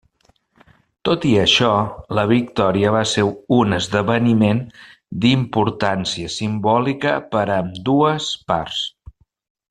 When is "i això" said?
1.31-1.67